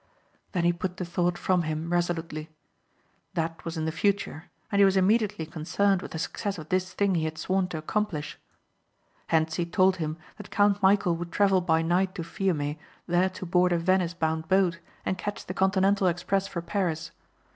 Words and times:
Then 0.53 0.63
he 0.63 0.73
put 0.73 0.97
the 0.97 1.05
thought 1.05 1.37
from 1.37 1.61
him 1.61 1.93
resolutely. 1.93 2.49
That 3.35 3.63
was 3.63 3.77
in 3.77 3.85
the 3.85 3.91
future 3.91 4.45
and 4.71 4.79
he 4.79 4.83
was 4.83 4.97
immediately 4.97 5.45
concerned 5.45 6.01
with 6.01 6.09
the 6.09 6.17
success 6.17 6.57
of 6.57 6.69
this 6.69 6.91
thing 6.91 7.13
he 7.13 7.25
had 7.25 7.37
sworn 7.37 7.67
to 7.67 7.77
accomplish. 7.77 8.39
Hentzi 9.27 9.67
told 9.67 9.97
him 9.97 10.17
that 10.37 10.49
Count 10.49 10.81
Michæl 10.81 11.15
would 11.17 11.31
travel 11.31 11.61
by 11.61 11.83
night 11.83 12.15
to 12.15 12.23
Fiume 12.23 12.77
there 13.05 13.29
to 13.29 13.45
board 13.45 13.71
a 13.71 13.77
Venice 13.77 14.15
bound 14.15 14.47
boat 14.47 14.79
and 15.05 15.19
catch 15.19 15.45
the 15.45 15.53
continental 15.53 16.07
express 16.07 16.47
for 16.47 16.63
Paris. 16.63 17.11